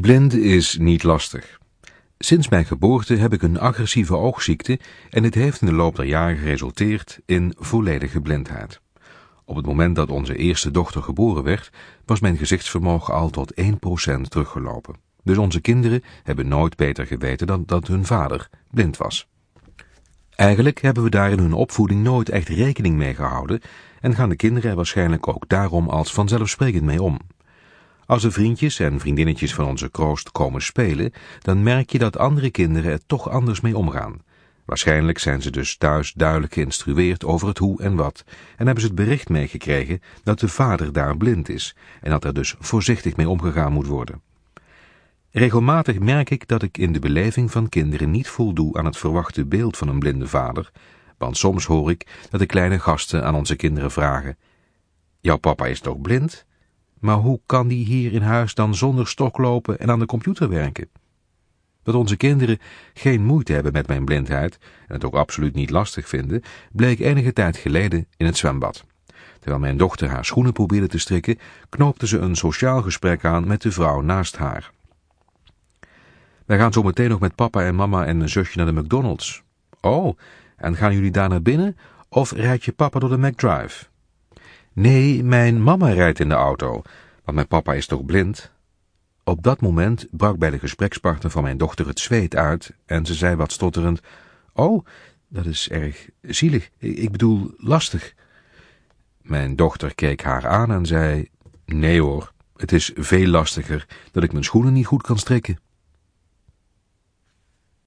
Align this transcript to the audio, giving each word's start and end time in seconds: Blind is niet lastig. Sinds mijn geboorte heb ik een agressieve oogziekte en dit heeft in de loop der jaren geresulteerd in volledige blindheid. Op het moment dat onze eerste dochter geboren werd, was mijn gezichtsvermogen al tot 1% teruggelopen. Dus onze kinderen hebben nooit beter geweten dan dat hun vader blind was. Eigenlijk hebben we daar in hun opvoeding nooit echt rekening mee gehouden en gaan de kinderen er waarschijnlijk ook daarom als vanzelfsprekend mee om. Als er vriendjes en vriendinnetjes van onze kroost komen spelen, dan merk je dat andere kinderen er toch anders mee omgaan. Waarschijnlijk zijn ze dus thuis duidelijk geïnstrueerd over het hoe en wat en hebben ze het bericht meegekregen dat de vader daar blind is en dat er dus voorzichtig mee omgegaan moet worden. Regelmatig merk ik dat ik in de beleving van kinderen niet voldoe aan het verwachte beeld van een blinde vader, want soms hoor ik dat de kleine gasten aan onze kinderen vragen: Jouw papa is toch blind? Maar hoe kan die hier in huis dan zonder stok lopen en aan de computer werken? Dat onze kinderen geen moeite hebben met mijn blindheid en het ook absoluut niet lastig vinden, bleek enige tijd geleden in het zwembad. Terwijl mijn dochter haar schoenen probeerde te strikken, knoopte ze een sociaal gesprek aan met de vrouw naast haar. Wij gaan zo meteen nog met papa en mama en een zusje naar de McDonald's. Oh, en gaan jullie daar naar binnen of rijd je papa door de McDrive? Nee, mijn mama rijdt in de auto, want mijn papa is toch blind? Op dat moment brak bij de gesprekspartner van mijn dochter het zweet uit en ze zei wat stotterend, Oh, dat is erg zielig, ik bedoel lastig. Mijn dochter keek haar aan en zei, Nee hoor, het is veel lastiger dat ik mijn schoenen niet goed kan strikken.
Blind 0.00 0.34
is 0.34 0.76
niet 0.78 1.02
lastig. 1.02 1.58
Sinds 2.18 2.48
mijn 2.48 2.64
geboorte 2.64 3.14
heb 3.14 3.32
ik 3.32 3.42
een 3.42 3.58
agressieve 3.58 4.16
oogziekte 4.16 4.78
en 5.10 5.22
dit 5.22 5.34
heeft 5.34 5.60
in 5.60 5.66
de 5.66 5.72
loop 5.72 5.96
der 5.96 6.04
jaren 6.04 6.36
geresulteerd 6.36 7.20
in 7.26 7.54
volledige 7.58 8.20
blindheid. 8.20 8.80
Op 9.44 9.56
het 9.56 9.66
moment 9.66 9.96
dat 9.96 10.10
onze 10.10 10.36
eerste 10.36 10.70
dochter 10.70 11.02
geboren 11.02 11.42
werd, 11.42 11.70
was 12.04 12.20
mijn 12.20 12.36
gezichtsvermogen 12.36 13.14
al 13.14 13.30
tot 13.30 13.52
1% 13.60 14.20
teruggelopen. 14.28 14.94
Dus 15.22 15.38
onze 15.38 15.60
kinderen 15.60 16.02
hebben 16.22 16.48
nooit 16.48 16.76
beter 16.76 17.06
geweten 17.06 17.46
dan 17.46 17.62
dat 17.66 17.86
hun 17.86 18.04
vader 18.04 18.48
blind 18.70 18.96
was. 18.96 19.28
Eigenlijk 20.30 20.80
hebben 20.82 21.02
we 21.02 21.10
daar 21.10 21.30
in 21.30 21.38
hun 21.38 21.52
opvoeding 21.52 22.02
nooit 22.02 22.28
echt 22.28 22.48
rekening 22.48 22.96
mee 22.96 23.14
gehouden 23.14 23.60
en 24.00 24.14
gaan 24.14 24.28
de 24.28 24.36
kinderen 24.36 24.70
er 24.70 24.76
waarschijnlijk 24.76 25.28
ook 25.28 25.48
daarom 25.48 25.88
als 25.88 26.12
vanzelfsprekend 26.12 26.84
mee 26.84 27.02
om. 27.02 27.18
Als 28.10 28.24
er 28.24 28.32
vriendjes 28.32 28.78
en 28.78 29.00
vriendinnetjes 29.00 29.54
van 29.54 29.64
onze 29.64 29.90
kroost 29.90 30.32
komen 30.32 30.62
spelen, 30.62 31.12
dan 31.40 31.62
merk 31.62 31.90
je 31.90 31.98
dat 31.98 32.18
andere 32.18 32.50
kinderen 32.50 32.92
er 32.92 33.06
toch 33.06 33.28
anders 33.28 33.60
mee 33.60 33.76
omgaan. 33.76 34.22
Waarschijnlijk 34.64 35.18
zijn 35.18 35.42
ze 35.42 35.50
dus 35.50 35.76
thuis 35.76 36.12
duidelijk 36.12 36.52
geïnstrueerd 36.52 37.24
over 37.24 37.48
het 37.48 37.58
hoe 37.58 37.82
en 37.82 37.96
wat 37.96 38.24
en 38.56 38.64
hebben 38.64 38.80
ze 38.80 38.86
het 38.86 38.96
bericht 38.96 39.28
meegekregen 39.28 40.00
dat 40.22 40.40
de 40.40 40.48
vader 40.48 40.92
daar 40.92 41.16
blind 41.16 41.48
is 41.48 41.76
en 42.00 42.10
dat 42.10 42.24
er 42.24 42.34
dus 42.34 42.54
voorzichtig 42.58 43.16
mee 43.16 43.28
omgegaan 43.28 43.72
moet 43.72 43.86
worden. 43.86 44.20
Regelmatig 45.30 45.98
merk 45.98 46.30
ik 46.30 46.48
dat 46.48 46.62
ik 46.62 46.78
in 46.78 46.92
de 46.92 46.98
beleving 46.98 47.50
van 47.50 47.68
kinderen 47.68 48.10
niet 48.10 48.28
voldoe 48.28 48.78
aan 48.78 48.84
het 48.84 48.96
verwachte 48.96 49.46
beeld 49.46 49.76
van 49.76 49.88
een 49.88 49.98
blinde 49.98 50.26
vader, 50.26 50.70
want 51.18 51.36
soms 51.36 51.64
hoor 51.64 51.90
ik 51.90 52.06
dat 52.30 52.40
de 52.40 52.46
kleine 52.46 52.78
gasten 52.78 53.24
aan 53.24 53.34
onze 53.34 53.56
kinderen 53.56 53.90
vragen: 53.90 54.38
Jouw 55.20 55.36
papa 55.36 55.66
is 55.66 55.80
toch 55.80 56.00
blind? 56.00 56.48
Maar 57.00 57.16
hoe 57.16 57.40
kan 57.46 57.68
die 57.68 57.84
hier 57.84 58.12
in 58.12 58.22
huis 58.22 58.54
dan 58.54 58.74
zonder 58.74 59.06
stok 59.06 59.38
lopen 59.38 59.78
en 59.78 59.90
aan 59.90 59.98
de 59.98 60.06
computer 60.06 60.48
werken? 60.48 60.88
Dat 61.82 61.94
onze 61.94 62.16
kinderen 62.16 62.58
geen 62.94 63.24
moeite 63.24 63.52
hebben 63.52 63.72
met 63.72 63.86
mijn 63.86 64.04
blindheid 64.04 64.58
en 64.88 64.94
het 64.94 65.04
ook 65.04 65.14
absoluut 65.14 65.54
niet 65.54 65.70
lastig 65.70 66.08
vinden, 66.08 66.42
bleek 66.72 66.98
enige 66.98 67.32
tijd 67.32 67.56
geleden 67.56 68.06
in 68.16 68.26
het 68.26 68.36
zwembad. 68.36 68.84
Terwijl 69.38 69.60
mijn 69.60 69.76
dochter 69.76 70.08
haar 70.08 70.24
schoenen 70.24 70.52
probeerde 70.52 70.88
te 70.88 70.98
strikken, 70.98 71.38
knoopte 71.68 72.06
ze 72.06 72.18
een 72.18 72.36
sociaal 72.36 72.82
gesprek 72.82 73.24
aan 73.24 73.46
met 73.46 73.62
de 73.62 73.72
vrouw 73.72 74.00
naast 74.00 74.36
haar. 74.36 74.70
Wij 76.46 76.58
gaan 76.58 76.72
zo 76.72 76.82
meteen 76.82 77.08
nog 77.08 77.20
met 77.20 77.34
papa 77.34 77.64
en 77.64 77.74
mama 77.74 78.06
en 78.06 78.20
een 78.20 78.28
zusje 78.28 78.56
naar 78.56 78.66
de 78.66 78.80
McDonald's. 78.80 79.42
Oh, 79.80 80.18
en 80.56 80.76
gaan 80.76 80.94
jullie 80.94 81.10
daar 81.10 81.28
naar 81.28 81.42
binnen 81.42 81.76
of 82.08 82.32
rijd 82.32 82.64
je 82.64 82.72
papa 82.72 82.98
door 82.98 83.08
de 83.08 83.18
McDrive? 83.18 83.89
Nee, 84.72 85.24
mijn 85.24 85.62
mama 85.62 85.88
rijdt 85.88 86.20
in 86.20 86.28
de 86.28 86.34
auto, 86.34 86.82
want 87.24 87.36
mijn 87.36 87.46
papa 87.46 87.74
is 87.74 87.86
toch 87.86 88.04
blind? 88.04 88.50
Op 89.24 89.42
dat 89.42 89.60
moment 89.60 90.06
brak 90.10 90.38
bij 90.38 90.50
de 90.50 90.58
gesprekspartner 90.58 91.30
van 91.30 91.42
mijn 91.42 91.58
dochter 91.58 91.86
het 91.86 92.00
zweet 92.00 92.36
uit 92.36 92.72
en 92.86 93.06
ze 93.06 93.14
zei 93.14 93.36
wat 93.36 93.52
stotterend, 93.52 94.00
Oh, 94.52 94.86
dat 95.28 95.46
is 95.46 95.68
erg 95.68 96.08
zielig, 96.20 96.70
ik 96.78 97.10
bedoel 97.10 97.54
lastig. 97.56 98.14
Mijn 99.22 99.56
dochter 99.56 99.94
keek 99.94 100.22
haar 100.22 100.46
aan 100.46 100.70
en 100.70 100.86
zei, 100.86 101.28
Nee 101.64 102.00
hoor, 102.00 102.32
het 102.56 102.72
is 102.72 102.92
veel 102.94 103.26
lastiger 103.26 103.86
dat 104.12 104.22
ik 104.22 104.32
mijn 104.32 104.44
schoenen 104.44 104.72
niet 104.72 104.86
goed 104.86 105.02
kan 105.02 105.18
strikken. 105.18 105.58